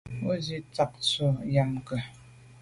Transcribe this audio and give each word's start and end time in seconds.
O 0.29 0.31
zwi’t’a 0.43 0.83
ntshu 0.97 1.27
am 1.61 1.71
ké. 1.87 1.97